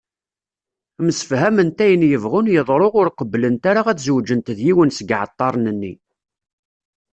Msefhament 1.05 1.77
ayen 1.85 2.07
yebɣun 2.11 2.51
yeḍru 2.53 2.89
ur 2.99 3.07
qebblent 3.17 3.63
ara 3.69 3.81
ad 3.91 3.99
zewǧent 4.05 4.53
d 4.57 4.59
yiwen 4.65 4.91
seg 4.97 5.07
yiɛeṭṭaren-nni. 5.09 5.93